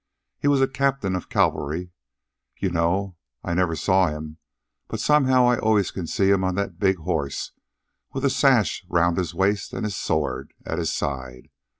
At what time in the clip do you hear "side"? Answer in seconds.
10.91-11.51